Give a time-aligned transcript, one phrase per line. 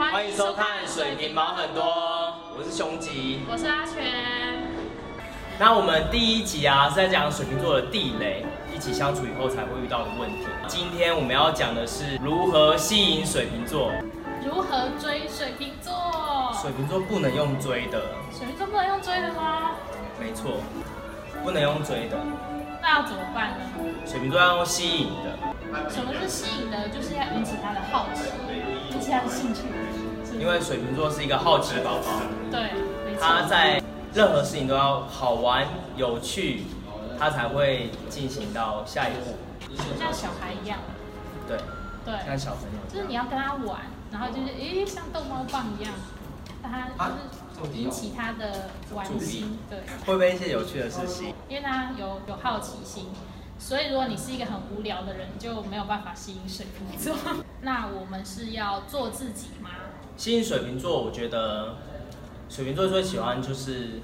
[0.00, 1.84] 欢迎收看《水瓶毛很多》，
[2.56, 4.02] 我是熊吉，我是阿全。
[5.58, 10.46] 那我们第一集啊是在讲水瓶座的地雷，一起相处以后才会遇到的问题。
[10.66, 13.92] 今天我们要讲的是如何吸引水瓶座。
[14.42, 15.92] 如何追水瓶座？
[16.62, 18.00] 水瓶座不能用追的。
[18.32, 19.72] 水瓶座不能用追的吗？
[20.18, 20.62] 没错，
[21.44, 22.16] 不能用追的。
[22.82, 23.56] 那要怎么办呢？
[24.06, 25.38] 水瓶座要用吸引的。
[25.88, 26.88] 什么是吸引的？
[26.88, 28.24] 就是要引起他的好奇，
[28.90, 29.62] 引起他的兴趣。
[30.38, 32.22] 因为水瓶座是一个好奇宝宝。
[32.50, 32.70] 对。
[33.20, 33.82] 他在
[34.14, 36.64] 任何事情都要好玩、有趣，
[37.18, 39.36] 他才会进行到下一步。
[39.98, 40.78] 像小孩一样。
[41.46, 41.58] 对。
[42.04, 42.14] 对。
[42.26, 42.78] 像小朋友。
[42.92, 43.80] 就是你要跟他玩。
[44.10, 45.92] 然后就是，诶，像逗猫棒一样，
[46.62, 46.88] 让他
[47.56, 49.78] 就是引起他的玩心，对。
[50.06, 51.34] 会不会一些有趣的事情？
[51.48, 53.06] 因为他有有好奇心，
[53.58, 57.14] 所以如果你是一个很无聊的人，就没有办法吸引水瓶座。
[57.62, 59.70] 那我们是要做自己吗？
[60.16, 61.76] 吸引水瓶座，我觉得
[62.48, 64.00] 水瓶座最喜欢就是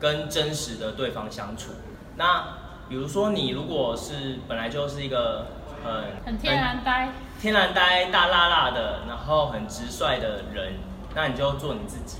[0.00, 1.72] 跟真实的对方相处。
[2.16, 5.46] 那比如说你如果是本来就是一个。
[5.84, 7.08] 很很天然呆，
[7.40, 10.74] 天然呆大辣辣的，然后很直率的人，
[11.14, 12.18] 那你就做你自己，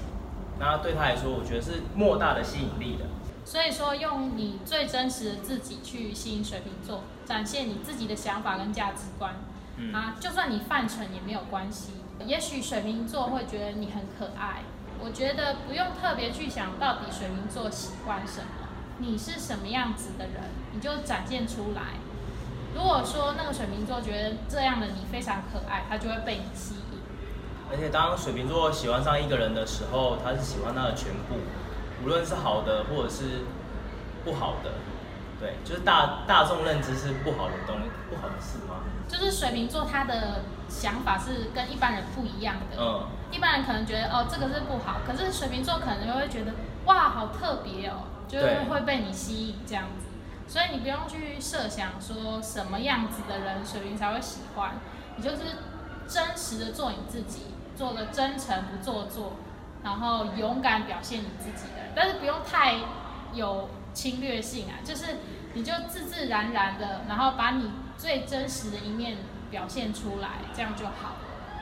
[0.59, 3.07] 那对他来说，我觉得是莫大的吸引力的。
[3.45, 9.35] 所以说，用你最真实的自己去吸引水瓶座，展现你自己的想法跟价值观，
[9.93, 11.93] 啊，就算你犯蠢也没有关系。
[12.25, 14.63] 也许水瓶座会觉得你很可爱，
[15.01, 18.69] 我觉得不用特别去想到底水瓶座喜欢什么，
[18.99, 20.35] 你是什么样子的人，
[20.73, 21.99] 你就展现出来。
[22.77, 26.92] 如果说那个水瓶座觉得这样的你非常可爱，他就会被你吸引。
[27.73, 31.37] 而且当水瓶座喜欢上一个人的时候，他是喜欢他的全部，
[32.05, 33.45] 无论是好的或者是
[34.25, 34.73] 不好的，
[35.41, 37.77] 对，就是大大众认知是不好的东
[38.11, 38.85] 不好的事吗？
[39.09, 42.77] 就是水瓶座他的想法是跟一般人不一样的。
[42.79, 43.07] 嗯。
[43.31, 46.53] 一般人可能觉得哦这个是不好，可是水瓶座可能又会觉得
[46.85, 50.07] 哇好特别哦，就是会被你吸引这样子。
[50.47, 54.75] 所以你不用去设想说什么样子的人水瓶才会喜欢，
[55.17, 55.39] 你就是
[56.07, 57.47] 真实的做你自己，
[57.77, 59.35] 做的真诚不做作，
[59.83, 62.77] 然后勇敢表现你自己的，但是不用太
[63.33, 65.19] 有侵略性啊，就是
[65.55, 69.19] 你就自自然然的，然后把你最真实的一面
[69.51, 71.17] 表现出来，这样就好了。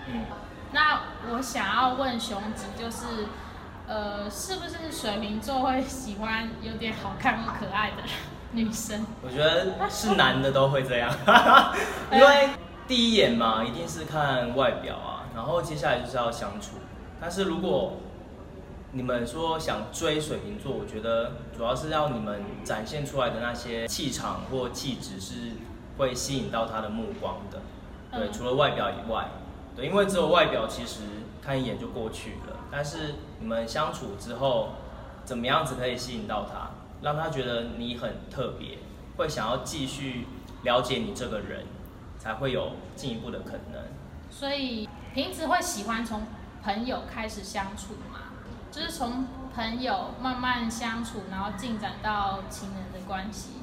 [0.09, 0.25] 嗯，
[0.73, 1.01] 那
[1.33, 3.27] 我想要问熊吉，就是
[3.87, 8.03] 呃，是不是水瓶座会喜欢有点好看又可爱的？
[8.53, 11.09] 女生，我觉得是男的都会这样，
[12.11, 12.49] 因为
[12.89, 16.73] 第一眼嘛，一定是看外表啊，然后接下来就是要相处。
[17.19, 17.95] 但是如果
[18.93, 25.53] 你们说想追水瓶座，我觉得主要是要你们展现出来的那些气场或气质是
[25.97, 27.63] 会吸引到他的目光的。
[28.13, 29.31] 对，除了外表以外，
[29.75, 31.01] 对，因为只有外表其实
[31.41, 34.73] 看一眼就过去了，但是你们相处之后，
[35.25, 36.69] 怎么样子可以吸引到他？
[37.01, 38.77] 让他觉得你很特别，
[39.17, 40.27] 会想要继续
[40.65, 41.65] 了解你这个人，
[42.19, 43.81] 才会有进一步的可能。
[44.31, 46.23] 所以平时会喜欢从
[46.63, 48.21] 朋友开始相处吗？
[48.71, 53.55] 就是从朋友慢慢相处，然后进展到情人的关系，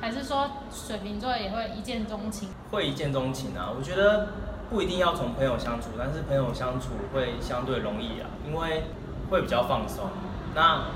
[0.00, 2.50] 还是说水瓶座也会一见钟情？
[2.72, 3.70] 会一见钟情啊！
[3.74, 4.28] 我觉得
[4.68, 8.84] 不一定要从朋友相处，但是朋友相处会相对容易啊，因为
[9.30, 10.10] 会比较放松。
[10.54, 10.86] 那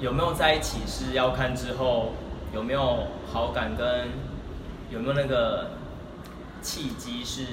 [0.00, 2.12] 有没有在一起是要看之后
[2.54, 4.08] 有没有好感跟
[4.90, 5.72] 有没有那个
[6.62, 7.44] 契机是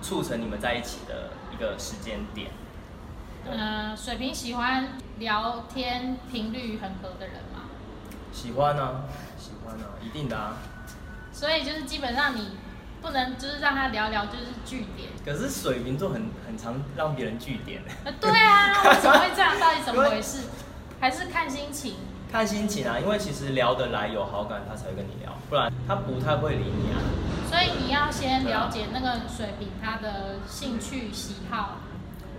[0.00, 2.50] 促成你们在一起的一个时间点。
[3.50, 4.88] 嗯，水瓶喜欢
[5.18, 7.70] 聊天频率很合的人吗？
[8.32, 9.04] 喜欢啊，
[9.38, 10.56] 喜欢啊，一定的啊。
[11.32, 12.58] 所以就是基本上你
[13.00, 15.08] 不能就是让他聊聊就是据点。
[15.24, 17.82] 可是水瓶座很很常让别人据点。
[18.20, 19.58] 对啊， 为什么会这样？
[19.58, 20.42] 到底怎么回事？
[21.00, 21.94] 还是看心情，
[22.30, 26.98] 看心情啊，因为其实聊得来有好感，他才会跟你聊，不然他不太会理你啊。
[27.48, 31.78] 所以你要先了解那个水瓶他的兴趣喜好，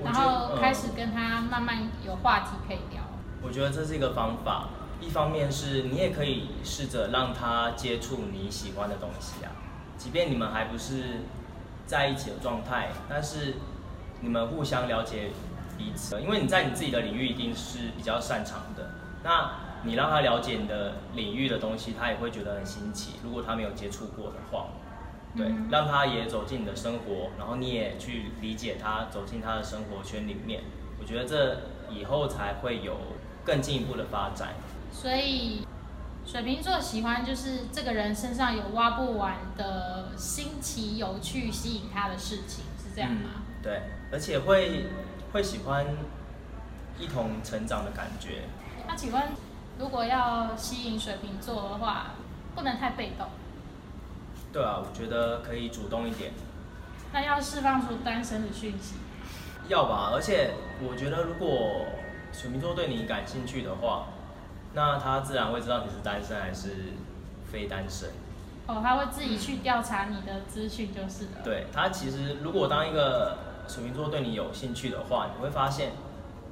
[0.04, 3.02] 然后开始跟他慢慢有话题可以聊。
[3.42, 4.70] 我觉得这是一个方法，
[5.02, 9.52] 一方面是你也可以试着让他接触你喜欢的东西啊，
[9.98, 11.22] 即便你们还不是
[11.86, 13.56] 在一起的状态，但是
[14.22, 15.32] 你们互相了解。
[15.80, 18.92] 彼此，因为你在你自己的领域一定是比较擅长的，
[19.24, 19.50] 那
[19.84, 23.14] 你让他了解你的领域的东西，他也会觉得很新奇。
[23.24, 24.66] 如果他没有接触过的话，
[25.36, 30.64] 对，让他也走进你的生活，然后你也去理解他，走进他的生活圈里面，
[31.00, 32.98] 我觉得这以后才会有
[33.44, 34.56] 更进一步的发展。
[34.92, 35.66] 所以，
[36.26, 43.30] 水瓶座喜欢就是这个人身上有挖不完的新奇、有趣、吸引他的事情，是这样吗？
[43.62, 44.88] 对，而且会。
[45.32, 45.86] 会喜欢
[47.00, 48.46] 一同成长的感觉。
[48.88, 49.26] 那请问，
[49.78, 52.16] 如果要吸引水瓶座的话，
[52.56, 53.28] 不能太被动。
[54.52, 56.32] 对啊，我觉得可以主动一点。
[57.14, 58.96] 那要释放出单身的讯息。
[59.68, 60.52] 要吧，而且
[60.82, 61.86] 我觉得如果
[62.32, 64.08] 水瓶座对你感兴趣的话，
[64.74, 66.94] 那他自然会知道你是单身还是
[67.52, 68.10] 非单身。
[68.68, 71.42] 哦，他会自己去调查你的资讯就是了。
[71.44, 73.38] 对他其实如果当一个
[73.68, 75.92] 水瓶座对你有兴趣的话，你会发现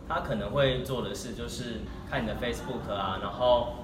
[0.08, 3.76] 他可能会做的事就是看你的 Facebook 啊，然后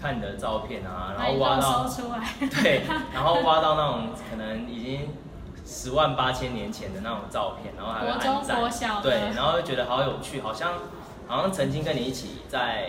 [0.00, 1.86] 看你的照片啊，然后挖到
[2.62, 2.82] 对，
[3.12, 5.08] 然后挖到那种可能已经。
[5.72, 10.72] 十万八千年前的那种照片，然后还会按赞，对，然后就觉得好有趣，好像
[11.28, 12.88] 好像曾经跟你一起在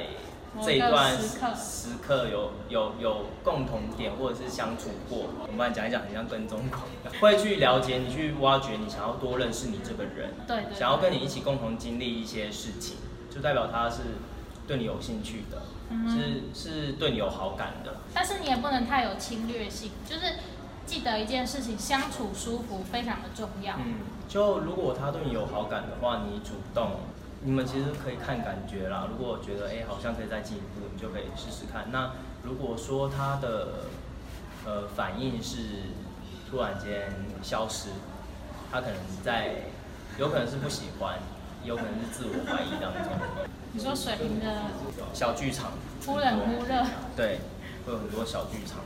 [0.63, 1.11] 这一段
[1.55, 5.29] 时刻有有有共同点或者是相处过。
[5.47, 6.81] 我们来讲一讲，很像跟踪狂，
[7.21, 12.97] 会去了解你，去挖掘你，想要多认识你这个人，对，想要跟你一起共同经历一些事情，
[13.29, 13.97] 就代表他是
[14.71, 15.63] 对你有兴趣的，
[16.09, 17.97] 是是对你有好感的。
[18.13, 20.21] 但是你也不能太有侵略性，就是。
[20.83, 23.75] 记得一件事情，相处舒服非常的重要。
[23.77, 26.99] 嗯，就如果他对你有好感的话，你主动，
[27.43, 29.07] 你们其实可以看感觉啦。
[29.09, 31.91] 如果觉得哎好像可以再进一步，你就可以试试看。
[31.91, 32.11] 那
[32.43, 33.85] 如果说他的
[34.65, 35.59] 呃反应是
[36.49, 37.89] 突然间消失，
[38.69, 39.67] 他可能在
[40.17, 41.19] 有可能是不喜欢，
[41.63, 43.13] 有可能是自我怀疑当中。
[43.73, 44.63] 你说水瓶的
[45.13, 45.71] 小剧场，
[46.05, 46.85] 忽冷忽热，
[47.15, 47.39] 对，
[47.85, 48.79] 会有很多小剧场。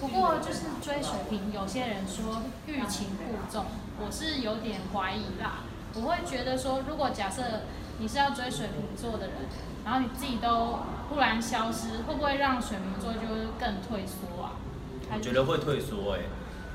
[0.00, 3.66] 不过就是追水瓶，有些人说欲擒故纵，
[4.00, 5.64] 我是有点怀疑啦。
[5.94, 7.42] 我会觉得说，如果假设
[7.98, 9.36] 你是要追水瓶座的人，
[9.84, 10.78] 然后你自己都
[11.08, 13.18] 忽然消失，会不会让水瓶座就
[13.58, 14.52] 更退缩啊？
[15.12, 16.20] 我觉得会退缩哎，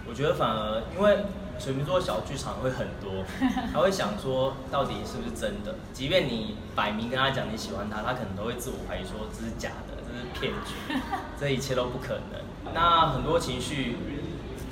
[0.07, 1.25] 我觉得反而因为
[1.59, 3.24] 水瓶座小剧场会很多，
[3.74, 5.75] 他会想说到底是不是真的？
[5.94, 11.01] 即便你摆明跟他讲你喜欢他，他可能都会自我怀疑说这是假的，这是骗局，
[11.39, 12.74] 这一切都不可能。
[12.74, 13.98] 那很多情绪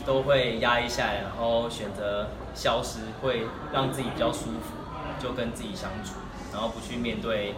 [0.05, 4.75] 都会压抑下来，然后选择消失，会让自己比较舒服，
[5.19, 6.15] 就跟自己相处，
[6.53, 7.55] 然后不去面对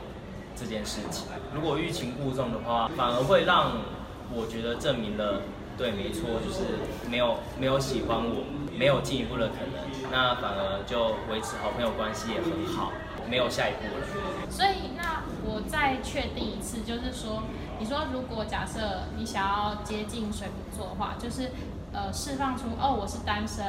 [0.56, 1.28] 这件事情。
[1.54, 3.72] 如果欲擒故纵的话，反而会让
[4.34, 5.42] 我觉得证明了，
[5.78, 6.80] 对，没错，就是
[7.10, 8.44] 没有没有喜欢我，
[8.78, 12.92] 没有进一步的可能，那反而就维持好朋友关系也很好，
[13.30, 14.50] 没有下一步了。
[14.50, 17.44] 所以那我再确定一次，就是说。
[17.80, 21.52] 你说，如果假设你想要接近水瓶座的话，就是
[21.94, 23.64] 呃释放出哦我是单身，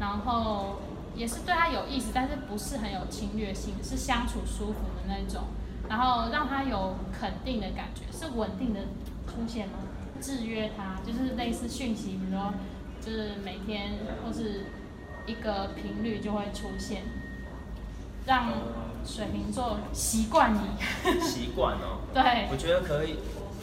[0.00, 0.80] 然后
[1.14, 5.42] 也是对他有意思，但是不是很有侵略性，是相处舒服的那种，
[5.86, 8.80] 然后让他有肯定的感觉，是稳定的
[9.26, 9.74] 出现吗？
[10.22, 12.54] 制约他，就是类似讯息，比如说
[13.00, 14.66] 就是每天或是
[15.26, 17.02] 一个频率就会出现，
[18.26, 18.52] 让
[19.04, 20.60] 水瓶座习惯你。
[21.20, 21.98] 习惯哦。
[22.14, 22.46] 对。
[22.50, 23.16] 我觉得可以。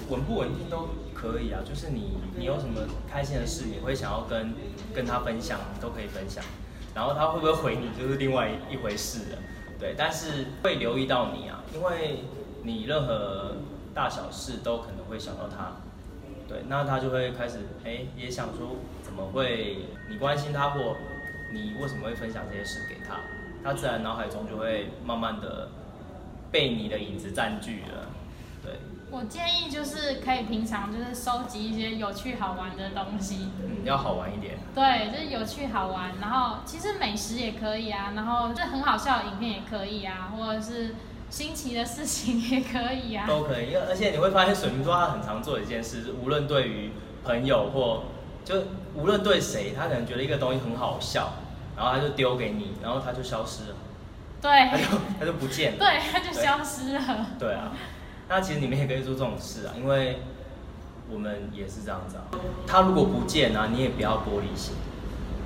[0.09, 4.55] 稳不稳定都可以啊，就是你你有什么开心的事，你会想要跟
[4.91, 6.43] 跟他分享，都可以分享。
[6.95, 9.37] 然后他会不会回你，就是另外一回事了。
[9.77, 12.23] 对，但是会留意到你啊，因为
[12.63, 13.57] 你任何
[13.93, 15.73] 大小事都可能会想到他。
[16.49, 20.97] 对，那他就会开始哎，也想说怎么会你关心他或
[21.53, 23.19] 你为什么会分享这些事给他，
[23.63, 25.69] 他自然脑海中就会慢慢的
[26.51, 28.07] 被你的影子占据了。
[28.63, 28.73] 对。
[29.11, 34.57] 我建议就是可以平常就是收集一些有趣好玩的东西，嗯，要好玩一点。
[34.75, 40.93] 对，就是有趣好玩，然后其实美食也可以啊，然后就很好笑的影片也可以啊，或者是
[41.29, 43.25] 新奇的事情也可以啊。
[43.27, 46.91] 都可以，因为而且你会发现水瓶座他很常做一件事，是无论对于
[47.23, 48.03] 朋友或
[48.43, 48.55] 就
[48.95, 51.33] 无论对谁，他可能觉得一个东西很好笑，
[51.77, 53.75] 然后他就丢给你，然后他就消失了。
[54.41, 54.69] 对。
[54.69, 54.83] 他就
[55.19, 55.77] 他就不见了。
[55.85, 57.27] 对，他就消失了。
[57.37, 57.73] 对啊。
[58.27, 60.21] 那其实你们也可以做这种事啊，因为
[61.11, 62.23] 我们也是这样子啊。
[62.65, 64.73] 他如果不见啊，你也不要玻璃心。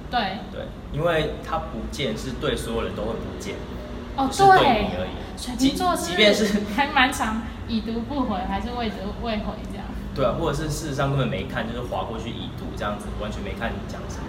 [0.09, 0.19] 对。
[0.51, 3.55] 对，因为他不见是对所有人都会不见。
[4.15, 4.33] 哦，对。
[4.33, 5.22] 是对你而已。
[5.43, 9.85] 水瓶座是，即便是还蛮长，已读不回，还是未读未回这样。
[10.15, 14.23] 对啊，或者是事实上根本没看，就是划过去已读这样子，完全没看你讲什么，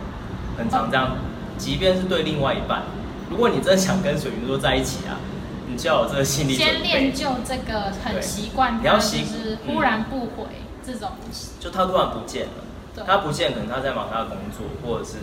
[0.59, 1.17] 很常这样。
[1.57, 2.83] 即便是对另外一半，
[3.31, 5.21] 如果你真的想跟水瓶座在一起啊。
[5.67, 10.45] 你就要有这个心理先练就这个很习惯，你要就是忽然不回
[10.87, 11.11] 这种。
[11.59, 15.15] 就他突然不见了，他不见可能他在忙他的工作，或者是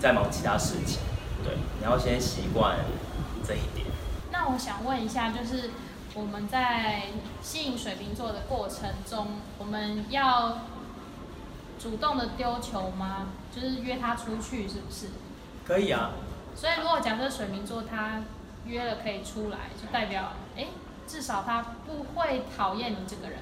[0.00, 1.00] 在忙其他事情。
[1.44, 2.76] 对，你要先习惯
[3.46, 3.81] 这一点。
[4.44, 5.70] 那我想问一下，就是
[6.16, 7.02] 我们在
[7.40, 10.62] 吸引水瓶座的过程中，我们要
[11.78, 13.28] 主动的丢球吗？
[13.54, 15.06] 就是约他出去，是不是？
[15.64, 16.10] 可以啊。
[16.56, 18.22] 所以如果假设水瓶座他。
[18.64, 20.66] 约了可以出来，就代表哎，
[21.04, 23.40] 至少他不会讨厌你这个人。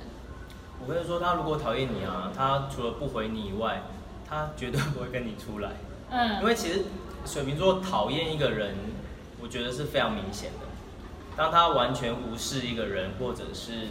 [0.81, 3.83] 我跟你说，他如果讨厌你啊，他除了不回你以外，
[4.27, 5.73] 他绝对不会跟你出来。
[6.09, 6.41] 嗯。
[6.41, 6.87] 因为其实
[7.27, 8.75] 水瓶座讨厌一个人，
[9.43, 10.67] 我觉得是非常明显的。
[11.37, 13.89] 当他完全无视一个人，或者是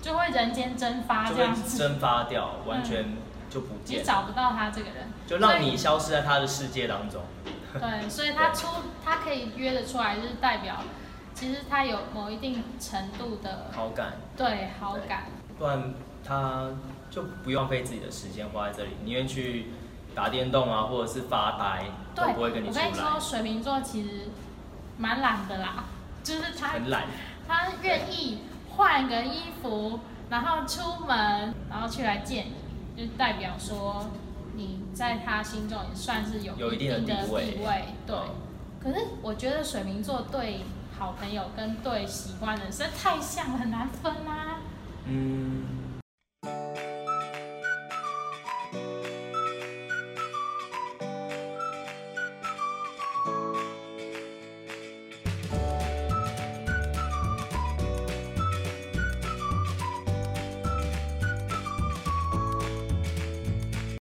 [0.00, 1.76] 就会人间蒸发，这样子。
[1.76, 3.16] 蒸发掉，完全
[3.50, 7.22] 就不见，你找不到他这个人，就让你消失在他的世界当中。
[7.74, 8.66] 对，所以他出
[9.04, 10.76] 他可以约得出来，就是代表
[11.34, 15.24] 其实他有某一定程度的好感，对好感，
[15.58, 16.70] 不然他
[17.10, 19.66] 就不用浪费自己的时间花在这里，宁愿去
[20.14, 21.84] 打电动啊，或者是发呆，
[22.14, 22.86] 都不会跟你出来。
[22.86, 24.28] 我跟你说，水瓶座其实
[24.98, 25.84] 蛮懒的啦，
[26.22, 27.04] 就是他很懒，
[27.46, 28.40] 他愿意
[28.76, 32.48] 换个衣服，然后出门，然后去来见
[32.94, 34.10] 你，就代表说。
[34.54, 38.16] 你在他心中也算是有一定的地位，对。
[38.82, 40.64] 可是我觉得水瓶座对
[40.98, 44.58] 好朋友跟对喜欢的人实在太像了，很难分啊。